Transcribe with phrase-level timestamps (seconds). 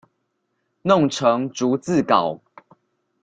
[0.81, 2.39] 弄成逐字稿